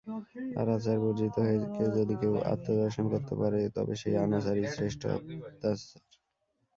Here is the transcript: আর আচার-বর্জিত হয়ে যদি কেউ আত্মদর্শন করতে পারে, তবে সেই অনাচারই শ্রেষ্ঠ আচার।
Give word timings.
আর 0.55 0.67
আচার-বর্জিত 0.75 1.35
হয়ে 1.39 1.57
যদি 1.97 2.13
কেউ 2.21 2.33
আত্মদর্শন 2.53 3.05
করতে 3.13 3.33
পারে, 3.41 3.59
তবে 3.75 3.93
সেই 4.01 4.15
অনাচারই 4.17 4.65
শ্রেষ্ঠ 4.73 5.01
আচার। 5.09 5.77